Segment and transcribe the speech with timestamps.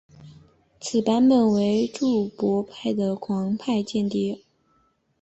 [0.79, 4.41] 此版本为注博派的狂派间谍。